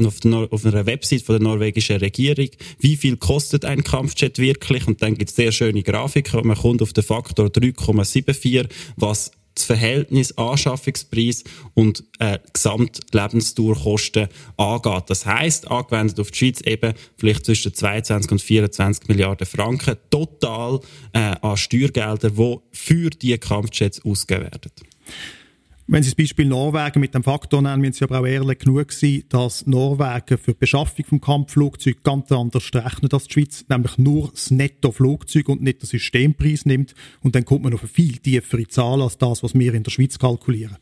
[0.06, 4.88] auf, der, auf einer Website von der norwegischen Regierung, wie viel kostet ein Kampfjet wirklich.
[4.88, 6.46] Und dann gibt es sehr schöne Grafiken.
[6.48, 11.44] Man kommt auf den Faktor 3,74, was das Verhältnis Anschaffungspreis
[11.74, 15.04] und äh, Gesamtlebensdauerkosten angeht.
[15.08, 20.80] Das heißt, angewendet auf die Schweiz eben vielleicht zwischen 22 und 24 Milliarden Franken total
[21.14, 24.72] äh, an Steuergeldern, die für diese Kampfjets ausgegeben werden.
[25.90, 28.92] Wenn Sie das Beispiel Norwegen mit dem Faktor nennen, müssen Sie aber auch ehrlich genug
[28.92, 33.98] sein, dass Norwegen für die Beschaffung vom Kampfflugzeug ganz anders rechnet als die Schweiz, nämlich
[33.98, 36.94] nur das Netto-Flugzeug und nicht den Systempreis nimmt.
[37.22, 39.92] Und dann kommt man auf eine viel tiefere Zahl als das, was wir in der
[39.92, 40.76] Schweiz kalkulieren.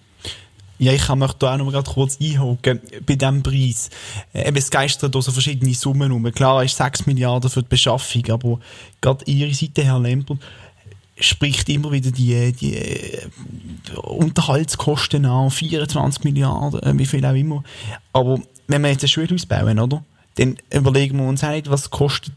[0.79, 3.89] Ja, ich kann mich da auch noch mal kurz einhaken bei diesem Preis.
[4.33, 6.29] Äh, eben, es geistert da so verschiedene Summen um.
[6.31, 8.59] Klar, ist 6 Milliarden für die Beschaffung, aber
[8.99, 10.37] gerade Ihre Seite, Herr Lempel,
[11.19, 13.27] spricht immer wieder die, die äh,
[14.01, 17.63] Unterhaltskosten an, 24 Milliarden, äh, wie viel auch immer.
[18.13, 20.03] Aber wenn wir jetzt ein Schulhaus bauen, oder?
[20.35, 22.33] Dann überlegen wir uns auch nicht, was kostet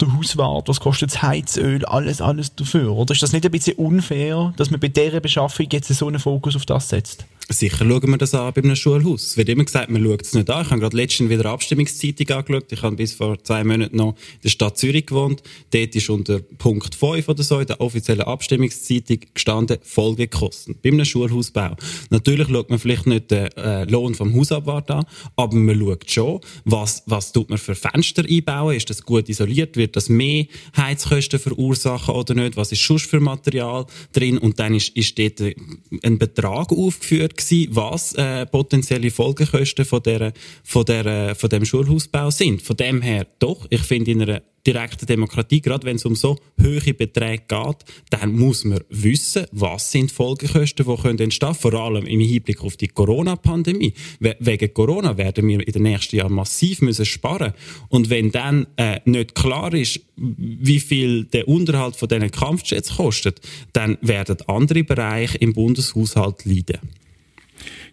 [0.00, 3.12] der Hauswart, was kostet das Heizöl, alles, alles dafür, oder?
[3.12, 6.54] Ist das nicht ein bisschen unfair, dass man bei dieser Beschaffung jetzt so einen Fokus
[6.54, 7.24] auf das setzt?
[7.52, 9.26] Sicher schauen wir das an bei einem Schulhaus.
[9.26, 10.64] Es wird immer gesagt, man schaut es nicht an.
[10.64, 12.70] Ich habe gerade letztens wieder eine Abstimmungszeitung angeschaut.
[12.70, 15.42] Ich habe bis vor zwei Monaten noch in der Stadt Zürich gewohnt.
[15.72, 21.04] Dort ist unter Punkt 5 oder so in der offiziellen Abstimmungszeitung gestanden, Folgekosten bei einem
[21.04, 21.74] Schulhausbau.
[22.10, 26.40] Natürlich schaut man vielleicht nicht den äh, Lohn vom Hausabwart an, aber man schaut schon,
[26.64, 28.76] was, was tut man für Fenster einbauen.
[28.76, 29.76] Ist das gut isoliert?
[29.76, 32.56] Wird das mehr Heizkosten verursachen oder nicht?
[32.56, 34.38] Was ist sonst für Material drin?
[34.38, 40.32] Und dann ist, ist dort ein Betrag aufgeführt gewesen, was äh, potenzielle Folgekosten von, der,
[40.62, 42.62] von, der, von dem Schulhausbau sind.
[42.62, 46.38] Von dem her doch, ich finde in einer direkten Demokratie, gerade wenn es um so
[46.60, 47.76] hohe Beträge geht,
[48.10, 52.76] dann muss man wissen, was sind Folgekosten, die können entstehen, vor allem im Hinblick auf
[52.76, 53.94] die Corona-Pandemie.
[54.18, 57.54] Wegen Corona werden wir in den nächsten Jahren massiv müssen sparen
[57.88, 63.40] und wenn dann äh, nicht klar ist, wie viel der Unterhalt von diesen Kampfjets kostet,
[63.72, 66.80] dann werden andere Bereiche im Bundeshaushalt leiden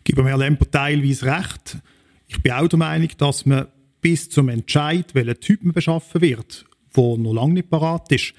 [0.07, 1.77] gebe mir Lemper teilweise recht.
[2.27, 3.67] Ich bin auch der Meinung, dass man
[3.99, 8.33] bis zum Entscheid, welcher Typ man beschaffen wird, wo noch lange nicht parat ist,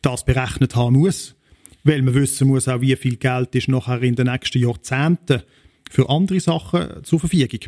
[0.00, 1.36] das berechnet haben muss.
[1.84, 5.42] Weil man wissen muss auch, wie viel Geld ist nachher in den nächsten Jahrzehnten
[5.90, 7.60] für andere Sachen zur Verfügung.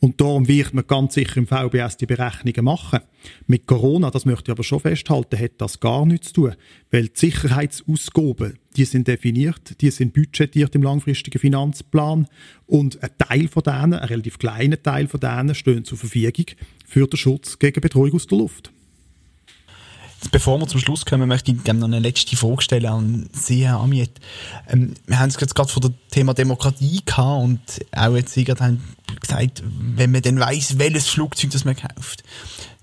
[0.00, 3.00] Und darum wird man ganz sicher im VBS die Berechnungen machen.
[3.46, 6.56] Mit Corona, das möchte ich aber schon festhalten, hat das gar nichts zu tun.
[6.90, 12.26] Weil die Sicherheitsausgaben, die sind definiert, die sind budgetiert im langfristigen Finanzplan
[12.66, 16.46] und ein Teil von denen, ein relativ kleiner Teil von denen, stehen zur Verfügung
[16.86, 18.72] für den Schutz gegen Betreuung aus der Luft.
[20.30, 23.66] Bevor wir zum Schluss kommen, möchte ich gerne noch eine letzte Frage stellen an Sie,
[23.66, 24.20] Herr Amiet.
[24.68, 28.44] Ähm, wir haben es jetzt gerade von dem Thema Demokratie gehabt und auch jetzt Sie
[28.44, 28.82] gerade haben
[29.20, 32.22] gesagt, wenn man dann weiss, welches Flugzeug das man kauft,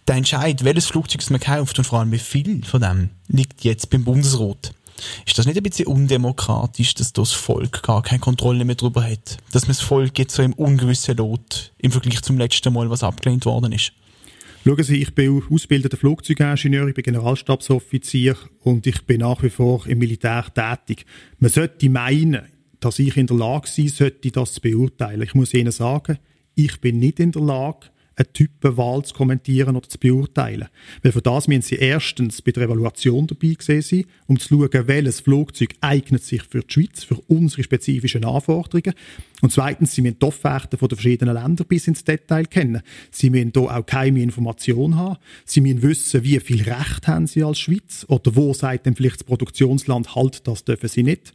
[0.08, 3.64] der Entscheid, welches Flugzeug das man kauft und vor allem wie viel von dem liegt
[3.64, 4.74] jetzt beim Bundesrat.
[5.26, 9.38] Ist das nicht ein bisschen undemokratisch, dass das Volk gar keine Kontrolle mehr darüber hat?
[9.52, 13.04] Dass man das Volk jetzt so im ungewissen Lot im Vergleich zum letzten Mal, was
[13.04, 13.94] abgelehnt worden ist?
[14.66, 19.88] Schauen Sie, ich bin ausgebildeter Flugzeugingenieur, ich bin Generalstabsoffizier und ich bin nach wie vor
[19.88, 21.06] im Militär tätig.
[21.40, 22.42] Man sollte meinen,
[22.80, 25.22] dass ich in der Lage sein sollte, das zu beurteilen.
[25.22, 26.20] Ich muss Ihnen sagen,
[26.56, 27.88] ich bin nicht in der Lage,
[28.20, 30.68] eine Typenwahl zu kommentieren oder zu beurteilen.
[31.02, 34.88] Weil für das müssen Sie erstens bei der Evaluation dabei gewesen sein, um zu schauen,
[34.88, 38.94] welches Flugzeug eignet sich für die Schweiz, für unsere spezifischen Anforderungen.
[39.42, 42.82] Und zweitens, Sie müssen die Offerten von den verschiedenen Ländern bis ins Detail kennen.
[43.12, 45.18] Sie müssen hier auch keine Information haben.
[45.46, 49.22] Sie müssen wissen, wie viel Recht haben Sie als Schweiz oder wo sagt denn vielleicht
[49.22, 51.34] das Produktionsland halt, das dürfen Sie nicht.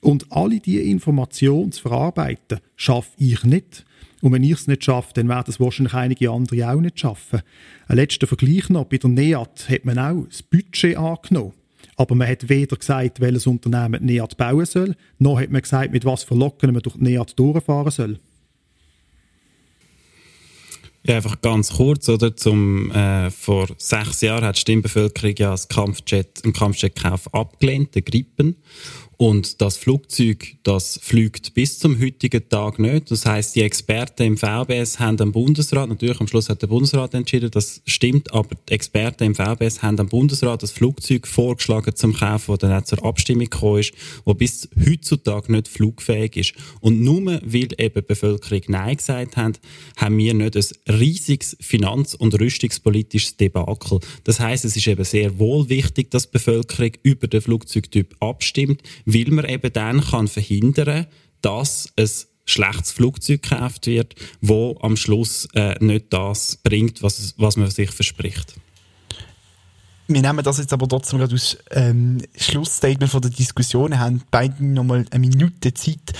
[0.00, 3.84] Und alle diese Informationen zu verarbeiten, schaffe ich nicht.
[4.24, 7.42] Und wenn ich es nicht schaffe, dann werden es wahrscheinlich einige andere auch nicht schaffen.
[7.88, 8.86] Ein letzter Vergleich noch.
[8.86, 11.52] Bei der NEAT hat man auch das Budget angenommen.
[11.96, 15.92] Aber man hat weder gesagt, welches Unternehmen die NEAT bauen soll, noch hat man gesagt,
[15.92, 18.18] mit was für Locken man durch die NEAT durchfahren soll.
[21.06, 22.34] Ja, einfach ganz kurz, oder?
[22.34, 28.06] Zum, äh, vor sechs Jahren hat die Stimmbevölkerung ja das Kampfjet, einen Kampfjetkauf abgelehnt, den
[28.06, 28.56] Gripen.
[29.16, 33.10] Und das Flugzeug, das fliegt bis zum heutigen Tag nicht.
[33.10, 37.14] Das heißt, die Experten im VBS haben am Bundesrat, natürlich am Schluss hat der Bundesrat
[37.14, 42.14] entschieden, das stimmt, aber die Experten im VBS haben am Bundesrat das Flugzeug vorgeschlagen zum
[42.14, 43.92] Kaufen, das dann auch zur Abstimmung gekommen ist,
[44.24, 46.54] wo bis heutzutage nicht flugfähig ist.
[46.80, 49.60] Und nur weil eben die Bevölkerung Nein gesagt hat,
[49.96, 54.00] haben wir nicht ein riesiges finanz- und rüstungspolitisches Debakel.
[54.24, 58.82] Das heißt, es ist eben sehr wohl wichtig, dass die Bevölkerung über den Flugzeugtyp abstimmt,
[59.04, 61.06] weil man eben dann kann verhindern
[61.44, 67.56] dass es schlechtes Flugzeug gekauft wird, wo am Schluss äh, nicht das bringt, was, was
[67.56, 68.54] man sich verspricht.
[70.06, 73.98] Wir nehmen das jetzt aber trotzdem gerade aus ähm, Schlussstatement von der Diskussion.
[73.98, 76.12] Haben beide nochmal eine Minute Zeit,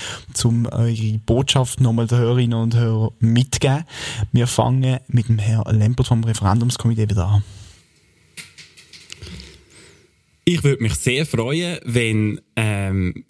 [0.43, 3.85] um eure Botschaft nochmal den Hörerinnen und Hörern mitzugeben.
[4.31, 7.43] Wir fangen mit dem Herrn Lempert vom Referendumskomitee wieder an.
[10.47, 13.25] Ich würde mich sehr freuen, wenn, ähm,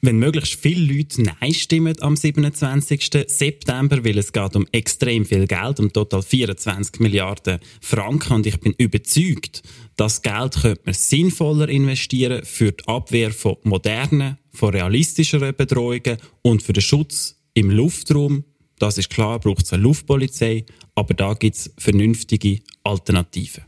[0.00, 3.26] wenn möglichst viele Leute Nein stimmen am 27.
[3.26, 8.32] September, weil es geht um extrem viel Geld, um total 24 Milliarden Franken.
[8.32, 9.62] Und ich bin überzeugt,
[9.96, 16.62] das Geld könnte man sinnvoller investieren für die Abwehr von modernen, von realistischeren Bedrohungen und
[16.62, 18.44] für den Schutz im Luftraum.
[18.78, 23.64] Das ist klar, braucht es eine Luftpolizei, aber da gibt es vernünftige Alternativen.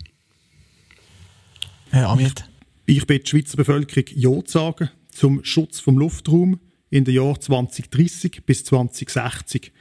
[1.93, 2.45] Herr Amit.
[2.87, 7.41] Ich bin die Schweizer Bevölkerung Ja zu sagen zum Schutz vom Luftraum in den Jahren
[7.41, 9.73] 2030 bis 2060.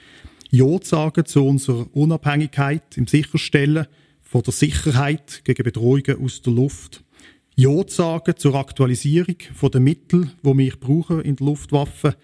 [0.50, 3.86] Ja zu sagen zu unserer Unabhängigkeit im Sicherstellen
[4.24, 7.04] von der Sicherheit gegen Bedrohungen aus der Luft.
[7.56, 12.16] Ja zu sagen zur Aktualisierung von den Mitteln, die wir brauchen in der Luftwaffe,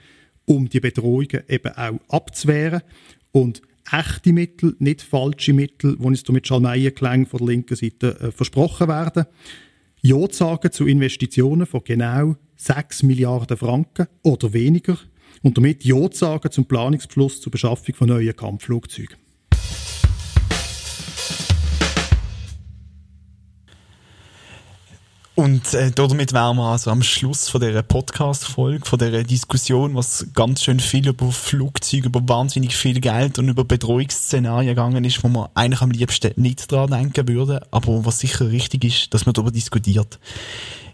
[0.46, 2.82] um die Bedrohungen eben auch abzuwehren
[3.32, 3.62] und
[3.92, 8.88] echte Mittel, nicht falsche Mittel, die uns mit Schalmeienklang von der linken Seite äh, versprochen
[8.88, 9.26] werden.
[10.06, 15.00] Ja zu sagen zu Investitionen von genau 6 Milliarden Franken oder weniger
[15.42, 19.18] und damit Ja zu sagen zum Planungsbeschluss zur Beschaffung von neuen Kampfflugzeugen.
[25.36, 30.28] Und äh, damit wären wir also am Schluss von dieser Podcast-Folge, von dieser Diskussion, was
[30.34, 35.28] ganz schön viel über Flugzeuge, über wahnsinnig viel Geld und über Bedrohungsszenarien gegangen ist, wo
[35.28, 39.34] man eigentlich am liebsten nicht dran denken würde, aber was sicher richtig ist, dass man
[39.34, 40.20] darüber diskutiert.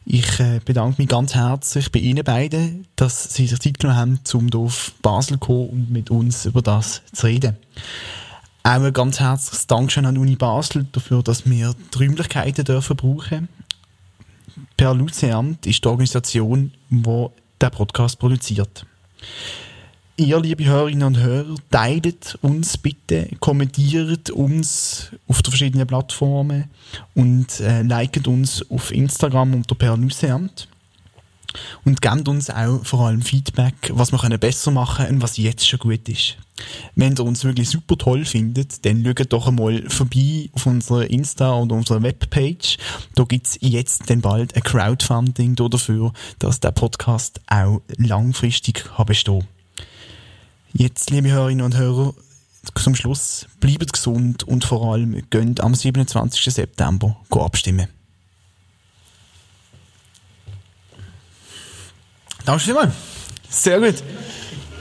[0.06, 4.20] Ich äh, bedanke mich ganz herzlich bei Ihnen beiden, dass Sie sich Zeit genommen haben,
[4.34, 7.58] um hier auf Basel zu kommen und mit uns über das zu reden.
[8.64, 13.50] Auch ein ganz herzliches Dankeschön an Uni Basel dafür, dass wir die Räumlichkeiten dürfen brauchen
[14.78, 17.28] Per Luceamt ist die Organisation, die
[17.60, 18.86] der Podcast produziert.
[20.18, 26.66] Ihr, liebe Hörerinnen und Hörer, teilt uns bitte, kommentiert uns auf den verschiedenen Plattformen
[27.16, 30.68] und äh, liket uns auf Instagram unter Per Luceamt.
[31.84, 35.68] Und gebt uns auch vor allem Feedback, was wir besser machen können und was jetzt
[35.68, 36.38] schon gut ist.
[36.96, 41.60] Wenn ihr uns wirklich super toll findet, dann schaut doch einmal vorbei auf unserer Insta-
[41.60, 42.78] oder unserer Webpage.
[43.16, 49.48] Da gibt es jetzt dann bald ein Crowdfunding dafür, dass der Podcast auch langfristig bestehen
[50.74, 52.14] Jetzt, liebe Hörerinnen und Hörer,
[52.76, 56.54] zum Schluss, bleibt gesund und vor allem gönnt am 27.
[56.54, 57.88] September abstimmen.
[62.46, 62.94] Danke vielmals.
[63.50, 63.96] Sehr gut.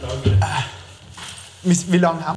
[0.03, 0.39] Danke.
[1.63, 2.37] Wie lange haben